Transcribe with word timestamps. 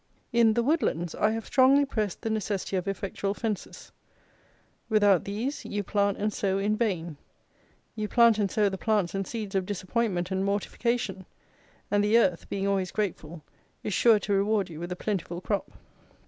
In 0.33 0.55
The 0.55 0.63
Woodlands, 0.63 1.13
I 1.13 1.29
have 1.29 1.45
strongly 1.45 1.85
pressed 1.85 2.23
the 2.23 2.31
necessity 2.31 2.75
of 2.75 2.87
effectual 2.87 3.35
fences; 3.35 3.91
without 4.89 5.25
these, 5.25 5.63
you 5.63 5.83
plant 5.83 6.17
and 6.17 6.33
sow 6.33 6.57
in 6.57 6.75
vain: 6.75 7.17
you 7.95 8.07
plant 8.07 8.39
and 8.39 8.49
sow 8.49 8.67
the 8.67 8.79
plants 8.79 9.13
and 9.13 9.27
seeds 9.27 9.53
of 9.53 9.67
disappointment 9.67 10.31
and 10.31 10.43
mortification; 10.43 11.27
and 11.91 12.03
the 12.03 12.17
earth, 12.17 12.49
being 12.49 12.65
always 12.67 12.89
grateful, 12.89 13.43
is 13.83 13.93
sure 13.93 14.17
to 14.17 14.33
reward 14.33 14.71
you 14.71 14.79
with 14.79 14.91
a 14.91 14.95
plentiful 14.95 15.39
crop. 15.39 15.71